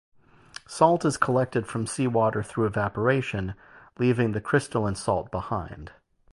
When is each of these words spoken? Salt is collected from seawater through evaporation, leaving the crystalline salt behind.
Salt 0.65 1.05
is 1.05 1.15
collected 1.15 1.67
from 1.67 1.85
seawater 1.85 2.41
through 2.41 2.65
evaporation, 2.65 3.53
leaving 3.99 4.31
the 4.31 4.41
crystalline 4.41 4.95
salt 4.95 5.29
behind. 5.29 5.91